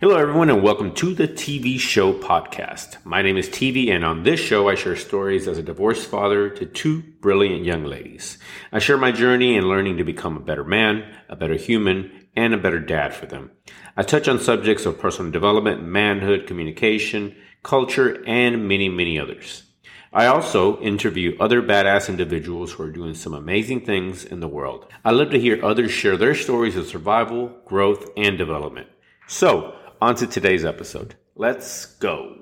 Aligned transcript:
Hello, 0.00 0.16
everyone, 0.16 0.48
and 0.48 0.62
welcome 0.62 0.94
to 0.94 1.12
the 1.12 1.26
TV 1.26 1.76
Show 1.76 2.12
Podcast. 2.12 3.04
My 3.04 3.20
name 3.20 3.36
is 3.36 3.48
TV, 3.48 3.90
and 3.90 4.04
on 4.04 4.22
this 4.22 4.38
show, 4.38 4.68
I 4.68 4.76
share 4.76 4.94
stories 4.94 5.48
as 5.48 5.58
a 5.58 5.62
divorced 5.62 6.08
father 6.08 6.48
to 6.50 6.66
two 6.66 7.02
brilliant 7.20 7.64
young 7.64 7.82
ladies. 7.82 8.38
I 8.70 8.78
share 8.78 8.96
my 8.96 9.10
journey 9.10 9.56
in 9.56 9.68
learning 9.68 9.96
to 9.96 10.04
become 10.04 10.36
a 10.36 10.40
better 10.40 10.62
man, 10.62 11.12
a 11.28 11.34
better 11.34 11.56
human, 11.56 12.28
and 12.36 12.54
a 12.54 12.58
better 12.58 12.78
dad 12.78 13.12
for 13.12 13.26
them. 13.26 13.50
I 13.96 14.04
touch 14.04 14.28
on 14.28 14.38
subjects 14.38 14.86
of 14.86 15.00
personal 15.00 15.32
development, 15.32 15.82
manhood, 15.82 16.46
communication, 16.46 17.34
culture, 17.64 18.22
and 18.24 18.68
many, 18.68 18.88
many 18.88 19.18
others. 19.18 19.64
I 20.12 20.26
also 20.26 20.80
interview 20.80 21.36
other 21.40 21.60
badass 21.60 22.08
individuals 22.08 22.70
who 22.70 22.84
are 22.84 22.92
doing 22.92 23.14
some 23.14 23.34
amazing 23.34 23.84
things 23.84 24.24
in 24.24 24.38
the 24.38 24.46
world. 24.46 24.86
I 25.04 25.10
love 25.10 25.30
to 25.30 25.40
hear 25.40 25.58
others 25.64 25.90
share 25.90 26.16
their 26.16 26.36
stories 26.36 26.76
of 26.76 26.86
survival, 26.86 27.52
growth, 27.64 28.08
and 28.16 28.38
development. 28.38 28.86
So, 29.26 29.74
on 30.00 30.14
to 30.16 30.26
today's 30.26 30.64
episode. 30.64 31.16
Let's 31.34 31.86
go. 31.86 32.36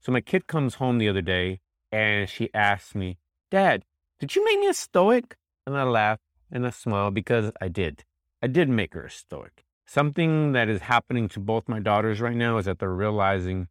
So 0.00 0.12
my 0.12 0.20
kid 0.20 0.46
comes 0.46 0.74
home 0.74 0.98
the 0.98 1.08
other 1.08 1.22
day 1.22 1.60
and 1.90 2.28
she 2.28 2.52
asks 2.52 2.94
me, 2.94 3.18
Dad, 3.50 3.84
did 4.20 4.36
you 4.36 4.44
make 4.44 4.58
me 4.60 4.68
a 4.68 4.74
stoic? 4.74 5.36
And 5.66 5.76
I 5.76 5.84
laugh 5.84 6.18
and 6.50 6.66
I 6.66 6.70
smile 6.70 7.10
because 7.10 7.50
I 7.60 7.68
did. 7.68 8.04
I 8.42 8.46
did 8.46 8.68
make 8.68 8.92
her 8.92 9.06
a 9.06 9.10
stoic. 9.10 9.64
Something 9.86 10.52
that 10.52 10.68
is 10.68 10.82
happening 10.82 11.28
to 11.30 11.40
both 11.40 11.68
my 11.68 11.78
daughters 11.78 12.20
right 12.20 12.36
now 12.36 12.58
is 12.58 12.66
that 12.66 12.78
they're 12.78 12.90
realizing 12.90 13.68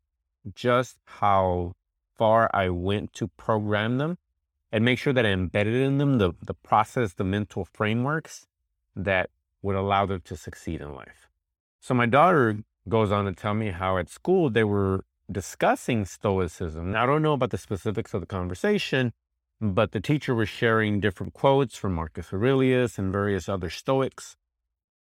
just 0.55 0.97
how 1.05 1.73
far 2.15 2.49
I 2.53 2.69
went 2.69 3.13
to 3.15 3.27
program 3.27 3.97
them 3.99 4.17
and 4.71 4.83
make 4.83 4.97
sure 4.97 5.13
that 5.13 5.25
I 5.25 5.29
embedded 5.29 5.75
in 5.75 5.99
them 5.99 6.17
the, 6.17 6.33
the 6.41 6.55
process, 6.55 7.13
the 7.13 7.23
mental 7.23 7.65
frameworks 7.65 8.47
that 8.95 9.29
would 9.61 9.75
allow 9.75 10.07
them 10.07 10.21
to 10.25 10.35
succeed 10.35 10.81
in 10.81 10.95
life. 10.95 11.29
So 11.79 11.93
my 11.93 12.05
daughter 12.05 12.59
goes 12.87 13.11
on 13.11 13.25
to 13.25 13.33
tell 13.33 13.53
me 13.53 13.71
how 13.71 13.97
at 13.97 14.09
school 14.09 14.49
they 14.49 14.63
were 14.63 15.05
discussing 15.31 16.05
Stoicism. 16.05 16.91
Now, 16.91 17.03
I 17.03 17.05
don't 17.05 17.21
know 17.21 17.33
about 17.33 17.51
the 17.51 17.57
specifics 17.57 18.13
of 18.13 18.21
the 18.21 18.27
conversation, 18.27 19.13
but 19.61 19.91
the 19.91 20.01
teacher 20.01 20.35
was 20.35 20.49
sharing 20.49 20.99
different 20.99 21.33
quotes 21.33 21.77
from 21.77 21.93
Marcus 21.93 22.33
Aurelius 22.33 22.97
and 22.97 23.11
various 23.11 23.47
other 23.47 23.69
Stoics. 23.69 24.35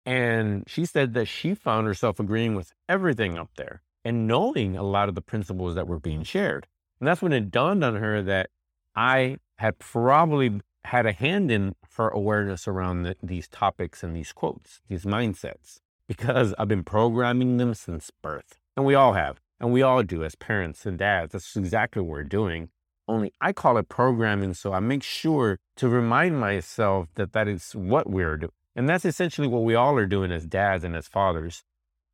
And 0.05 0.63
she 0.67 0.85
said 0.85 1.13
that 1.16 1.27
she 1.27 1.55
found 1.55 1.88
herself 1.88 2.19
agreeing 2.19 2.55
with 2.55 2.73
everything 2.88 3.38
up 3.38 3.50
there 3.55 3.81
and 4.03 4.28
knowing 4.28 4.78
a 4.78 4.83
lot 4.83 5.09
of 5.09 5.16
the 5.16 5.22
principles 5.22 5.75
that 5.75 5.88
were 5.88 6.00
being 6.00 6.23
shared. 6.23 6.67
And 7.00 7.07
that's 7.07 7.22
when 7.22 7.33
it 7.33 7.52
dawned 7.52 7.83
on 7.83 7.95
her 7.95 8.22
that 8.22 8.50
I 8.95 9.38
had 9.57 9.80
probably 9.80 10.61
had 10.85 11.05
a 11.05 11.11
hand 11.11 11.52
in 11.52 11.75
her 11.97 12.09
awareness 12.09 12.67
around 12.67 13.03
the, 13.03 13.16
these 13.23 13.47
topics 13.47 14.03
and 14.03 14.16
these 14.16 14.31
quotes, 14.31 14.80
these 14.88 15.05
mindsets 15.05 15.80
because 16.08 16.53
I've 16.58 16.67
been 16.67 16.84
programming 16.84 17.58
them 17.58 17.73
since 17.73 18.11
birth. 18.22 18.58
And 18.75 18.86
we 18.86 18.95
all 18.95 19.14
have. 19.14 19.39
And 19.59 19.72
we 19.72 19.81
all 19.81 20.03
do 20.03 20.23
as 20.23 20.36
parents 20.36 20.86
and 20.86 20.97
dads. 20.97 21.31
That's 21.31 21.56
exactly 21.56 22.02
what 22.02 22.12
we're 22.12 22.23
doing. 22.23 22.70
Only 23.08 23.31
I 23.39 23.53
call 23.53 23.78
it 23.78 23.88
programming. 23.88 24.53
So 24.53 24.73
I 24.73 24.80
make 24.80 25.03
sure 25.03 25.59
to 25.78 25.88
remind 25.88 26.39
myself 26.39 27.08
that 27.16 27.34
that 27.34 27.47
is 27.47 27.72
what 27.72 28.09
we're 28.09 28.38
doing. 28.38 28.52
And 28.75 28.89
that's 28.89 29.06
essentially 29.06 29.47
what 29.47 29.64
we 29.64 29.75
all 29.75 29.97
are 29.97 30.06
doing 30.06 30.31
as 30.31 30.45
dads 30.45 30.84
and 30.84 30.95
as 30.95 31.08
fathers. 31.08 31.64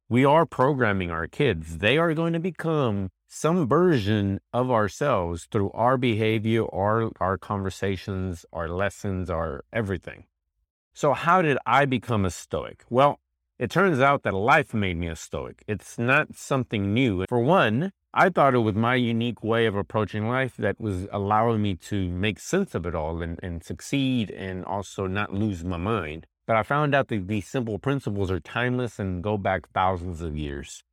We 0.09 0.25
are 0.25 0.45
programming 0.45 1.09
our 1.09 1.25
kids. 1.25 1.77
They 1.77 1.97
are 1.97 2.13
going 2.13 2.33
to 2.33 2.39
become 2.39 3.09
some 3.29 3.65
version 3.65 4.41
of 4.51 4.69
ourselves 4.69 5.47
through 5.49 5.71
our 5.71 5.97
behavior, 5.97 6.65
our, 6.73 7.11
our 7.21 7.37
conversations, 7.37 8.45
our 8.51 8.67
lessons, 8.67 9.29
our 9.29 9.63
everything. 9.71 10.25
So, 10.93 11.13
how 11.13 11.41
did 11.41 11.57
I 11.65 11.85
become 11.85 12.25
a 12.25 12.29
Stoic? 12.29 12.83
Well, 12.89 13.20
it 13.61 13.69
turns 13.69 13.99
out 13.99 14.23
that 14.23 14.33
life 14.33 14.73
made 14.73 14.97
me 14.97 15.07
a 15.07 15.15
Stoic. 15.15 15.63
It's 15.67 15.99
not 15.99 16.35
something 16.35 16.95
new. 16.95 17.27
For 17.29 17.39
one, 17.39 17.93
I 18.11 18.29
thought 18.29 18.55
it 18.55 18.59
was 18.59 18.73
my 18.73 18.95
unique 18.95 19.43
way 19.43 19.67
of 19.67 19.75
approaching 19.75 20.27
life 20.27 20.57
that 20.57 20.81
was 20.81 21.07
allowing 21.11 21.61
me 21.61 21.75
to 21.75 22.09
make 22.09 22.39
sense 22.39 22.73
of 22.73 22.87
it 22.87 22.95
all 22.95 23.21
and, 23.21 23.39
and 23.43 23.63
succeed 23.63 24.31
and 24.31 24.65
also 24.65 25.05
not 25.05 25.31
lose 25.31 25.63
my 25.63 25.77
mind. 25.77 26.25
But 26.47 26.55
I 26.55 26.63
found 26.63 26.95
out 26.95 27.09
that 27.09 27.27
these 27.27 27.47
simple 27.47 27.77
principles 27.77 28.31
are 28.31 28.39
timeless 28.39 28.97
and 28.97 29.21
go 29.21 29.37
back 29.37 29.69
thousands 29.69 30.21
of 30.21 30.35
years. 30.35 30.83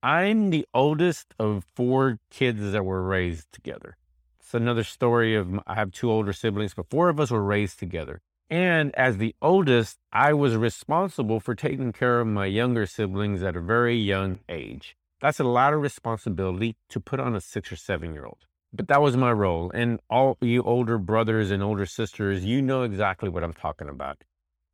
I'm 0.00 0.50
the 0.50 0.68
oldest 0.72 1.34
of 1.40 1.64
four 1.74 2.20
kids 2.30 2.70
that 2.70 2.84
were 2.84 3.02
raised 3.02 3.50
together. 3.50 3.96
It's 4.38 4.54
another 4.54 4.84
story 4.84 5.34
of 5.34 5.58
I 5.66 5.74
have 5.74 5.90
two 5.90 6.12
older 6.12 6.32
siblings, 6.32 6.74
but 6.74 6.90
four 6.90 7.08
of 7.08 7.18
us 7.18 7.32
were 7.32 7.42
raised 7.42 7.80
together. 7.80 8.22
And 8.50 8.94
as 8.94 9.16
the 9.16 9.34
oldest, 9.40 9.98
I 10.12 10.32
was 10.34 10.54
responsible 10.54 11.40
for 11.40 11.54
taking 11.54 11.92
care 11.92 12.20
of 12.20 12.26
my 12.26 12.46
younger 12.46 12.86
siblings 12.86 13.42
at 13.42 13.56
a 13.56 13.60
very 13.60 13.96
young 13.96 14.40
age. 14.48 14.96
That's 15.20 15.40
a 15.40 15.44
lot 15.44 15.72
of 15.72 15.80
responsibility 15.80 16.76
to 16.90 17.00
put 17.00 17.20
on 17.20 17.34
a 17.34 17.40
six 17.40 17.72
or 17.72 17.76
seven 17.76 18.12
year 18.12 18.26
old. 18.26 18.46
But 18.72 18.88
that 18.88 19.00
was 19.00 19.16
my 19.16 19.32
role. 19.32 19.70
And 19.72 20.00
all 20.10 20.36
you 20.40 20.62
older 20.62 20.98
brothers 20.98 21.50
and 21.50 21.62
older 21.62 21.86
sisters, 21.86 22.44
you 22.44 22.60
know 22.60 22.82
exactly 22.82 23.28
what 23.28 23.44
I'm 23.44 23.54
talking 23.54 23.88
about. 23.88 24.24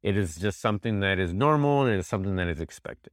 It 0.02 0.16
is 0.16 0.36
just 0.36 0.60
something 0.60 1.00
that 1.00 1.18
is 1.18 1.32
normal 1.32 1.82
and 1.82 1.94
it 1.94 1.98
is 1.98 2.06
something 2.06 2.36
that 2.36 2.48
is 2.48 2.60
expected. 2.60 3.12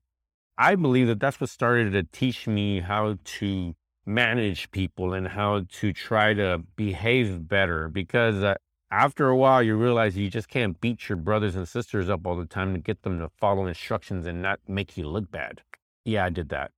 I 0.57 0.75
believe 0.75 1.07
that 1.07 1.19
that's 1.19 1.39
what 1.39 1.50
started 1.50 1.91
to 1.91 2.03
teach 2.03 2.47
me 2.47 2.79
how 2.79 3.18
to 3.24 3.75
manage 4.06 4.72
people 4.72 5.13
and 5.13 5.28
how 5.28 5.66
to 5.74 5.94
try 5.94 6.34
to 6.34 6.63
behave 6.75 7.47
better 7.47 7.89
because 7.89 8.41
uh, 8.41 8.56
after 8.90 9.28
a 9.28 9.36
while, 9.36 9.62
you 9.62 9.75
realize 9.75 10.16
you 10.16 10.30
just 10.30 10.48
can't 10.48 10.80
beat 10.80 11.09
your 11.09 11.18
brothers 11.18 11.56
and 11.56 11.68
sisters 11.68 12.09
up 12.09 12.25
all 12.25 12.38
the 12.38 12.46
time 12.46 12.74
to 12.74 12.80
get 12.80 13.02
them 13.02 13.20
to 13.20 13.30
follow 13.38 13.66
instructions 13.66 14.25
and 14.25 14.42
not 14.42 14.59
make 14.68 14.96
you 14.96 15.08
look 15.08 15.30
bad. 15.30 15.62
Yeah, 16.06 16.25
I 16.25 16.30
did 16.30 16.50
that. 16.50 16.72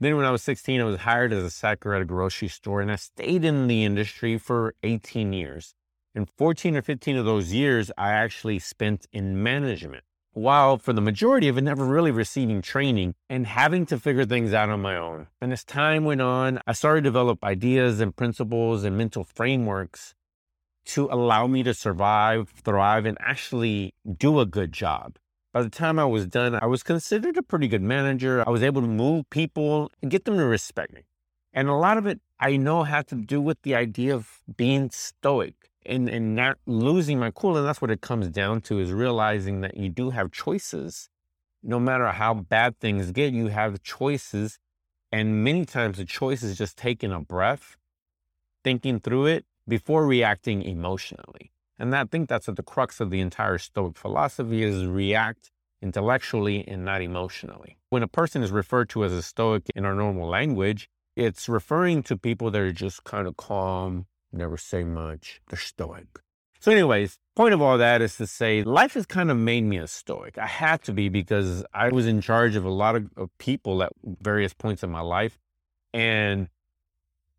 Then, 0.00 0.16
when 0.16 0.26
I 0.26 0.32
was 0.32 0.42
16, 0.42 0.80
I 0.80 0.84
was 0.84 1.00
hired 1.00 1.32
as 1.32 1.44
a 1.44 1.50
sacker 1.50 1.94
at 1.94 2.02
a 2.02 2.04
grocery 2.04 2.48
store, 2.48 2.80
and 2.80 2.90
I 2.90 2.96
stayed 2.96 3.44
in 3.44 3.68
the 3.68 3.84
industry 3.84 4.36
for 4.36 4.74
18 4.82 5.32
years. 5.32 5.74
And 6.12 6.28
14 6.28 6.76
or 6.76 6.82
15 6.82 7.16
of 7.16 7.24
those 7.24 7.52
years, 7.52 7.92
I 7.96 8.10
actually 8.10 8.58
spent 8.58 9.06
in 9.12 9.40
management, 9.40 10.02
while 10.32 10.78
for 10.78 10.92
the 10.92 11.00
majority 11.00 11.46
of 11.46 11.56
it, 11.56 11.62
never 11.62 11.84
really 11.84 12.10
receiving 12.10 12.62
training 12.62 13.14
and 13.30 13.46
having 13.46 13.86
to 13.86 13.98
figure 14.00 14.24
things 14.24 14.52
out 14.52 14.70
on 14.70 14.82
my 14.82 14.96
own. 14.96 15.28
And 15.40 15.52
as 15.52 15.64
time 15.64 16.04
went 16.04 16.20
on, 16.20 16.60
I 16.66 16.72
started 16.72 17.02
to 17.02 17.08
develop 17.08 17.44
ideas 17.44 18.00
and 18.00 18.14
principles 18.14 18.82
and 18.82 18.98
mental 18.98 19.22
frameworks 19.22 20.14
to 20.86 21.08
allow 21.10 21.46
me 21.46 21.62
to 21.62 21.74
survive, 21.74 22.50
thrive, 22.50 23.06
and 23.06 23.16
actually 23.20 23.94
do 24.18 24.40
a 24.40 24.46
good 24.46 24.72
job. 24.72 25.16
By 25.52 25.62
the 25.62 25.70
time 25.70 25.98
I 25.98 26.04
was 26.04 26.26
done, 26.26 26.58
I 26.60 26.66
was 26.66 26.82
considered 26.82 27.36
a 27.36 27.42
pretty 27.42 27.68
good 27.68 27.82
manager. 27.82 28.42
I 28.46 28.50
was 28.50 28.62
able 28.62 28.82
to 28.82 28.88
move 28.88 29.30
people 29.30 29.90
and 30.02 30.10
get 30.10 30.24
them 30.24 30.36
to 30.36 30.44
respect 30.44 30.92
me. 30.92 31.02
And 31.52 31.68
a 31.68 31.74
lot 31.74 31.96
of 31.96 32.06
it 32.06 32.20
I 32.40 32.56
know 32.56 32.82
had 32.82 33.06
to 33.08 33.14
do 33.14 33.40
with 33.40 33.62
the 33.62 33.74
idea 33.74 34.14
of 34.14 34.42
being 34.56 34.90
stoic 34.90 35.54
and, 35.86 36.08
and 36.08 36.34
not 36.34 36.58
losing 36.66 37.18
my 37.18 37.30
cool. 37.30 37.56
And 37.56 37.66
that's 37.66 37.80
what 37.80 37.90
it 37.90 38.00
comes 38.00 38.28
down 38.28 38.62
to 38.62 38.80
is 38.80 38.92
realizing 38.92 39.60
that 39.60 39.76
you 39.76 39.88
do 39.88 40.10
have 40.10 40.32
choices. 40.32 41.08
No 41.62 41.78
matter 41.78 42.08
how 42.08 42.34
bad 42.34 42.78
things 42.80 43.12
get, 43.12 43.32
you 43.32 43.46
have 43.46 43.82
choices. 43.82 44.58
And 45.12 45.44
many 45.44 45.64
times 45.64 45.98
the 45.98 46.04
choice 46.04 46.42
is 46.42 46.58
just 46.58 46.76
taking 46.76 47.12
a 47.12 47.20
breath, 47.20 47.76
thinking 48.64 48.98
through 48.98 49.26
it, 49.26 49.46
before 49.66 50.06
reacting 50.06 50.62
emotionally. 50.62 51.52
And 51.78 51.94
I 51.94 52.04
think 52.04 52.28
that's 52.28 52.48
at 52.48 52.56
the 52.56 52.62
crux 52.62 53.00
of 53.00 53.10
the 53.10 53.20
entire 53.20 53.58
Stoic 53.58 53.96
philosophy 53.96 54.62
is 54.62 54.86
react 54.86 55.50
intellectually 55.82 56.66
and 56.66 56.84
not 56.84 57.02
emotionally. 57.02 57.78
When 57.90 58.02
a 58.02 58.08
person 58.08 58.42
is 58.42 58.50
referred 58.50 58.88
to 58.90 59.04
as 59.04 59.12
a 59.12 59.22
Stoic 59.22 59.64
in 59.74 59.84
our 59.84 59.94
normal 59.94 60.28
language, 60.28 60.88
it's 61.16 61.48
referring 61.48 62.02
to 62.04 62.16
people 62.16 62.50
that 62.50 62.60
are 62.60 62.72
just 62.72 63.04
kind 63.04 63.26
of 63.26 63.36
calm, 63.36 64.06
never 64.32 64.56
say 64.56 64.84
much. 64.84 65.40
They're 65.48 65.58
Stoic. 65.58 66.06
So, 66.60 66.72
anyways, 66.72 67.18
point 67.36 67.52
of 67.52 67.60
all 67.60 67.76
that 67.76 68.00
is 68.00 68.16
to 68.16 68.26
say 68.26 68.62
life 68.62 68.94
has 68.94 69.04
kind 69.04 69.30
of 69.30 69.36
made 69.36 69.64
me 69.64 69.76
a 69.76 69.86
Stoic. 69.86 70.38
I 70.38 70.46
had 70.46 70.82
to 70.84 70.92
be 70.92 71.08
because 71.08 71.64
I 71.74 71.88
was 71.88 72.06
in 72.06 72.20
charge 72.22 72.56
of 72.56 72.64
a 72.64 72.70
lot 72.70 72.96
of, 72.96 73.10
of 73.16 73.36
people 73.38 73.82
at 73.82 73.92
various 74.04 74.54
points 74.54 74.82
in 74.82 74.90
my 74.90 75.02
life. 75.02 75.38
And 75.92 76.48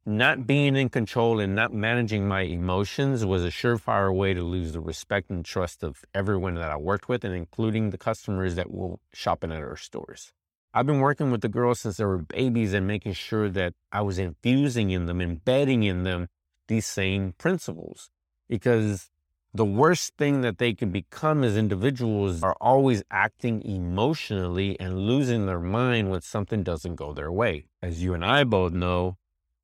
not 0.05 0.45
being 0.45 0.75
in 0.75 0.89
control 0.89 1.39
and 1.39 1.55
not 1.55 1.73
managing 1.73 2.27
my 2.27 2.41
emotions 2.41 3.25
was 3.25 3.43
a 3.43 3.49
surefire 3.49 4.13
way 4.13 4.33
to 4.33 4.43
lose 4.43 4.73
the 4.73 4.79
respect 4.79 5.31
and 5.31 5.43
trust 5.43 5.83
of 5.83 6.05
everyone 6.13 6.55
that 6.55 6.69
I 6.69 6.77
worked 6.77 7.09
with, 7.09 7.23
and 7.23 7.33
including 7.33 7.89
the 7.89 7.97
customers 7.97 8.55
that 8.55 8.71
will 8.71 8.99
shopping 9.13 9.51
at 9.51 9.61
our 9.61 9.77
stores. 9.77 10.31
I've 10.73 10.85
been 10.85 10.99
working 10.99 11.31
with 11.31 11.41
the 11.41 11.49
girls 11.49 11.79
since 11.79 11.97
they 11.97 12.05
were 12.05 12.19
babies 12.19 12.73
and 12.73 12.85
making 12.85 13.13
sure 13.13 13.49
that 13.49 13.73
I 13.91 14.01
was 14.01 14.19
infusing 14.19 14.91
in 14.91 15.05
them, 15.05 15.21
embedding 15.21 15.83
in 15.83 16.03
them 16.03 16.27
these 16.67 16.85
same 16.85 17.33
principles. 17.37 18.11
Because 18.47 19.09
the 19.53 19.65
worst 19.65 20.17
thing 20.17 20.41
that 20.41 20.57
they 20.57 20.73
can 20.73 20.91
become 20.91 21.43
as 21.43 21.55
individuals 21.55 22.43
are 22.43 22.57
always 22.59 23.01
acting 23.09 23.63
emotionally 23.63 24.77
and 24.79 24.99
losing 24.99 25.45
their 25.45 25.61
mind 25.61 26.11
when 26.11 26.21
something 26.21 26.61
doesn't 26.61 26.95
go 26.95 27.13
their 27.13 27.31
way. 27.31 27.65
As 27.81 28.03
you 28.03 28.13
and 28.13 28.23
I 28.23 28.43
both 28.43 28.73
know, 28.73 29.17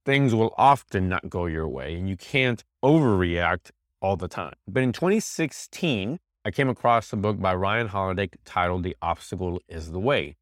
things 0.05 0.33
will 0.33 0.53
often 0.57 1.09
not 1.09 1.29
go 1.29 1.45
your 1.45 1.67
way 1.67 1.95
and 1.95 2.09
you 2.09 2.17
can't 2.17 2.63
overreact 2.83 3.71
all 4.01 4.15
the 4.15 4.27
time. 4.27 4.53
But 4.67 4.83
in 4.83 4.93
2016, 4.93 6.19
I 6.43 6.51
came 6.51 6.69
across 6.69 7.13
a 7.13 7.17
book 7.17 7.39
by 7.39 7.53
Ryan 7.53 7.87
Holiday 7.87 8.29
titled 8.45 8.83
The 8.83 8.97
Obstacle 9.01 9.61
is 9.67 9.91
the 9.91 9.99
Way. 9.99 10.37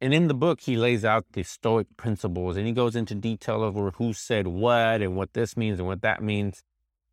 And 0.00 0.14
in 0.14 0.28
the 0.28 0.34
book, 0.34 0.60
he 0.60 0.76
lays 0.76 1.04
out 1.04 1.26
the 1.32 1.42
Stoic 1.42 1.88
principles 1.96 2.56
and 2.56 2.66
he 2.66 2.72
goes 2.72 2.96
into 2.96 3.14
detail 3.14 3.62
over 3.62 3.90
who 3.92 4.12
said 4.12 4.46
what 4.46 5.02
and 5.02 5.16
what 5.16 5.34
this 5.34 5.56
means 5.56 5.78
and 5.78 5.88
what 5.88 6.02
that 6.02 6.22
means. 6.22 6.62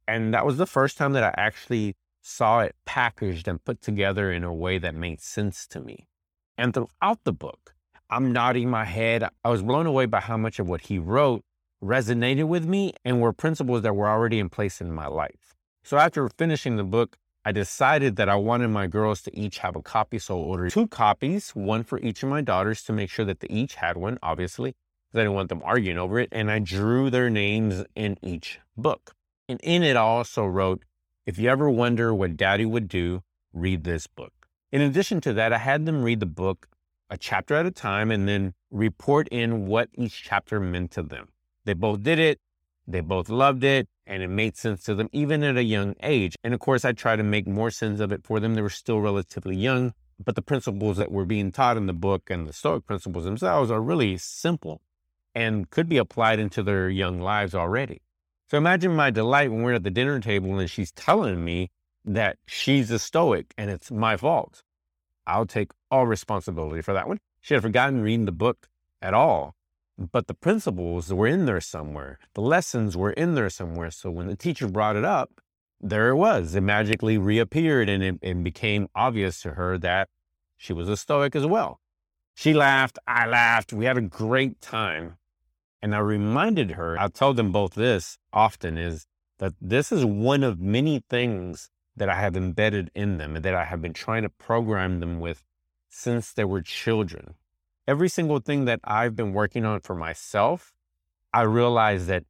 And 0.08 0.34
that 0.34 0.46
was 0.46 0.58
the 0.58 0.66
first 0.66 0.98
time 0.98 1.14
that 1.14 1.24
I 1.24 1.34
actually 1.36 1.96
saw 2.22 2.62
it 2.62 2.76
packaged 2.86 3.48
and 3.48 3.64
put 3.64 3.82
together 3.82 4.32
in 4.32 4.44
a 4.44 4.54
way 4.54 4.78
that 4.78 4.96
made 4.96 5.20
sense 5.20 5.68
to 5.68 5.80
me. 5.80 6.08
And 6.58 6.74
throughout 6.74 7.24
the 7.24 7.34
book, 7.34 7.74
I'm 8.10 8.32
nodding 8.32 8.70
my 8.70 8.86
head. 8.86 9.28
I 9.44 9.50
was 9.50 9.64
blown 9.64 9.86
away 9.86 10.06
by 10.06 10.22
how 10.22 10.38
much 10.38 10.60
of 10.60 10.70
what 10.70 10.82
he 10.82 10.98
wrote 10.98 11.44
resonated 11.84 12.48
with 12.48 12.66
me 12.66 12.94
and 13.06 13.22
were 13.22 13.34
principles 13.34 13.82
that 13.84 13.96
were 13.96 14.10
already 14.10 14.40
in 14.40 14.50
place 14.50 14.82
in 14.82 14.92
my 14.92 15.08
life. 15.08 15.56
So 15.84 15.98
after 15.98 16.30
finishing 16.30 16.76
the 16.76 16.84
book, 16.84 17.18
I 17.46 17.52
decided 17.52 18.18
that 18.18 18.28
I 18.28 18.36
wanted 18.36 18.70
my 18.70 18.88
girls 18.88 19.22
to 19.22 19.38
each 19.38 19.60
have 19.60 19.76
a 19.76 19.82
copy. 19.82 20.20
So 20.20 20.38
I 20.38 20.44
ordered 20.44 20.72
two 20.72 20.88
copies, 20.88 21.52
one 21.52 21.84
for 21.84 22.00
each 22.00 22.24
of 22.24 22.30
my 22.30 22.42
daughters 22.42 22.84
to 22.84 22.94
make 22.94 23.10
sure 23.10 23.26
that 23.26 23.40
they 23.40 23.48
each 23.48 23.76
had 23.76 23.96
one, 23.96 24.18
obviously, 24.22 24.76
because 25.08 25.20
I 25.20 25.24
didn't 25.24 25.36
want 25.36 25.50
them 25.50 25.62
arguing 25.64 25.98
over 25.98 26.20
it. 26.20 26.30
And 26.32 26.52
I 26.52 26.60
drew 26.60 27.10
their 27.10 27.30
names 27.30 27.86
in 27.96 28.18
each 28.22 28.60
book. 28.76 29.14
And 29.48 29.62
in 29.64 29.84
it, 29.84 29.96
I 29.96 30.02
also 30.02 30.46
wrote, 30.46 30.84
if 31.26 31.40
you 31.40 31.50
ever 31.50 31.70
wonder 31.70 32.14
what 32.14 32.36
daddy 32.36 32.66
would 32.66 32.90
do, 32.90 33.22
read 33.54 33.86
this 33.86 34.08
book. 34.08 34.34
In 34.72 34.82
addition 34.82 35.22
to 35.22 35.34
that, 35.34 35.54
I 35.54 35.58
had 35.58 35.86
them 35.86 36.04
read 36.04 36.20
the 36.20 36.26
book 36.26 36.68
a 37.10 37.18
chapter 37.18 37.56
at 37.56 37.66
a 37.66 37.72
time 37.72 38.12
and 38.12 38.28
then 38.28 38.54
report 38.70 39.28
in 39.30 39.68
what 39.68 39.90
each 39.94 40.24
chapter 40.24 40.60
meant 40.60 40.92
to 40.92 41.04
them. 41.04 41.30
They 41.68 41.74
both 41.74 42.02
did 42.02 42.18
it. 42.18 42.40
They 42.88 43.02
both 43.02 43.28
loved 43.28 43.66
it 43.66 43.90
and 44.06 44.24
it 44.24 44.30
made 44.30 44.56
sense 44.56 44.84
to 44.84 44.96
them 44.96 45.10
even 45.12 45.44
at 45.44 45.58
a 45.58 45.64
young 45.64 45.96
age. 46.02 46.38
And 46.42 46.54
of 46.54 46.62
course, 46.62 46.86
I 46.86 46.94
try 46.94 47.18
to 47.18 47.24
make 47.24 47.46
more 47.46 47.72
sense 47.72 48.00
of 48.00 48.14
it 48.14 48.24
for 48.24 48.40
them. 48.40 48.56
They 48.56 48.62
were 48.62 48.70
still 48.70 49.02
relatively 49.02 49.58
young, 49.58 49.94
but 50.24 50.36
the 50.36 50.42
principles 50.42 50.96
that 50.96 51.12
were 51.12 51.26
being 51.26 51.52
taught 51.52 51.76
in 51.76 51.86
the 51.86 51.92
book 51.92 52.30
and 52.30 52.48
the 52.48 52.54
Stoic 52.54 52.86
principles 52.86 53.26
themselves 53.26 53.70
are 53.70 53.82
really 53.82 54.18
simple 54.18 54.82
and 55.36 55.70
could 55.70 55.90
be 55.90 55.98
applied 55.98 56.40
into 56.40 56.64
their 56.64 56.90
young 56.90 57.20
lives 57.20 57.54
already. 57.54 58.02
So 58.50 58.58
imagine 58.58 58.96
my 58.96 59.10
delight 59.10 59.52
when 59.52 59.64
we're 59.64 59.74
at 59.74 59.84
the 59.84 59.92
dinner 59.92 60.22
table 60.22 60.58
and 60.58 60.70
she's 60.70 60.94
telling 60.94 61.44
me 61.44 61.70
that 62.06 62.38
she's 62.46 62.90
a 62.92 62.98
Stoic 62.98 63.54
and 63.58 63.70
it's 63.70 63.92
my 63.92 64.16
fault. 64.16 64.64
I'll 65.28 65.46
take 65.46 65.72
all 65.92 66.08
responsibility 66.08 66.82
for 66.82 66.94
that 66.94 67.10
one. 67.10 67.20
She 67.42 67.56
had 67.56 67.64
forgotten 67.64 68.02
reading 68.02 68.24
the 68.24 68.32
book 68.32 68.70
at 69.02 69.14
all. 69.14 69.57
But 69.98 70.28
the 70.28 70.36
principles 70.36 71.12
were 71.12 71.28
in 71.28 71.46
there 71.46 71.62
somewhere. 71.62 72.20
The 72.34 72.42
lessons 72.42 72.96
were 72.96 73.12
in 73.12 73.34
there 73.34 73.50
somewhere. 73.50 73.90
So 73.90 74.12
when 74.12 74.28
the 74.28 74.36
teacher 74.36 74.68
brought 74.68 74.96
it 74.96 75.04
up, 75.04 75.42
there 75.82 76.10
it 76.10 76.16
was. 76.16 76.54
It 76.54 76.62
magically 76.62 77.18
reappeared 77.18 77.90
and 77.90 78.04
it, 78.04 78.20
it 78.22 78.44
became 78.44 78.90
obvious 78.94 79.42
to 79.42 79.52
her 79.52 79.78
that 79.80 80.10
she 80.56 80.72
was 80.74 80.88
a 80.88 80.98
Stoic 80.98 81.36
as 81.36 81.46
well. 81.46 81.80
She 82.36 82.54
laughed. 82.54 83.00
I 83.08 83.26
laughed. 83.26 83.74
We 83.74 83.86
had 83.86 83.98
a 83.98 84.02
great 84.02 84.62
time. 84.62 85.18
And 85.82 85.96
I 85.96 86.00
reminded 86.00 86.72
her, 86.72 87.00
I 87.00 87.08
tell 87.08 87.34
them 87.34 87.52
both 87.52 87.74
this 87.74 88.18
often, 88.34 88.78
is 88.78 89.08
that 89.40 89.54
this 89.62 89.92
is 89.92 90.06
one 90.06 90.44
of 90.44 90.60
many 90.60 91.04
things 91.10 91.70
that 91.96 92.10
I 92.10 92.16
have 92.16 92.36
embedded 92.36 92.92
in 92.94 93.18
them 93.18 93.36
and 93.36 93.46
that 93.46 93.56
I 93.56 93.66
have 93.66 93.82
been 93.82 93.94
trying 93.94 94.24
to 94.24 94.30
program 94.30 95.00
them 95.00 95.20
with 95.20 95.44
since 95.90 96.34
they 96.34 96.44
were 96.44 96.62
children 96.62 97.36
every 97.88 98.10
single 98.10 98.40
thing 98.40 98.66
that 98.66 98.80
I've 98.84 99.16
been 99.16 99.34
working 99.34 99.66
on 99.66 99.80
for 99.80 99.96
myself, 99.96 100.74
I 101.34 101.42
realized 101.44 102.08
that 102.08 102.26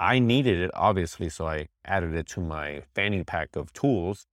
I 0.00 0.18
needed 0.18 0.58
it, 0.58 0.70
obviously. 0.74 1.28
So 1.28 1.46
I 1.46 1.68
added 1.84 2.14
it 2.14 2.26
to 2.28 2.40
my 2.40 2.82
fanny 2.94 3.22
pack 3.22 3.54
of 3.54 3.72
tools. 3.72 4.26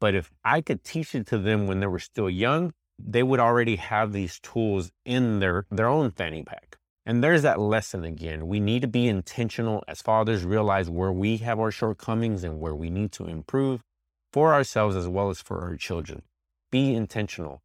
But 0.00 0.14
if 0.14 0.30
I 0.44 0.62
could 0.62 0.82
teach 0.82 1.14
it 1.14 1.26
to 1.26 1.38
them 1.38 1.66
when 1.66 1.80
they 1.80 1.86
were 1.86 1.98
still 1.98 2.30
young, 2.30 2.72
they 2.98 3.22
would 3.22 3.40
already 3.40 3.76
have 3.76 4.12
these 4.12 4.38
tools 4.40 4.92
in 5.04 5.40
their, 5.40 5.66
their 5.70 5.88
own 5.88 6.10
fanny 6.10 6.42
pack. 6.42 6.78
And 7.04 7.24
there's 7.24 7.42
that 7.42 7.58
lesson 7.58 8.04
again. 8.04 8.46
We 8.46 8.60
need 8.60 8.82
to 8.82 8.88
be 8.88 9.08
intentional 9.08 9.82
as 9.88 10.00
fathers, 10.00 10.44
realize 10.44 10.88
where 10.88 11.12
we 11.12 11.38
have 11.38 11.58
our 11.58 11.70
shortcomings 11.70 12.44
and 12.44 12.60
where 12.60 12.74
we 12.74 12.88
need 12.88 13.12
to 13.12 13.26
improve 13.26 13.82
for 14.32 14.54
ourselves 14.54 14.96
as 14.96 15.08
well 15.08 15.28
as 15.28 15.40
for 15.40 15.60
our 15.62 15.76
children. 15.76 16.22
Be 16.70 16.94
intentional. 16.94 17.62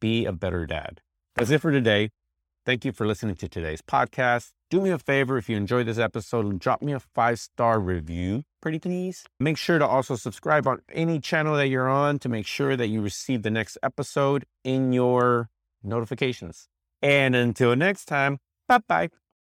Be 0.00 0.24
a 0.24 0.32
better 0.32 0.64
dad. 0.64 1.00
That's 1.38 1.52
it 1.52 1.60
for 1.60 1.70
today. 1.70 2.10
Thank 2.66 2.84
you 2.84 2.90
for 2.90 3.06
listening 3.06 3.36
to 3.36 3.48
today's 3.48 3.80
podcast. 3.80 4.48
Do 4.70 4.80
me 4.80 4.90
a 4.90 4.98
favor 4.98 5.38
if 5.38 5.48
you 5.48 5.56
enjoyed 5.56 5.86
this 5.86 5.96
episode, 5.96 6.44
and 6.46 6.58
drop 6.58 6.82
me 6.82 6.92
a 6.92 6.98
five 6.98 7.38
star 7.38 7.78
review, 7.78 8.42
pretty 8.60 8.80
please. 8.80 9.24
Make 9.38 9.56
sure 9.56 9.78
to 9.78 9.86
also 9.86 10.16
subscribe 10.16 10.66
on 10.66 10.80
any 10.92 11.20
channel 11.20 11.54
that 11.54 11.68
you're 11.68 11.88
on 11.88 12.18
to 12.18 12.28
make 12.28 12.44
sure 12.44 12.76
that 12.76 12.88
you 12.88 13.00
receive 13.00 13.42
the 13.42 13.50
next 13.50 13.78
episode 13.84 14.46
in 14.64 14.92
your 14.92 15.48
notifications. 15.84 16.68
And 17.00 17.36
until 17.36 17.76
next 17.76 18.06
time, 18.06 18.38
bye 18.66 18.80
bye. 18.88 19.08